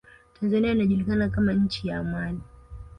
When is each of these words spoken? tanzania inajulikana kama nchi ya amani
tanzania 0.39 0.71
inajulikana 0.71 1.29
kama 1.29 1.53
nchi 1.53 1.87
ya 1.87 1.97
amani 1.99 2.41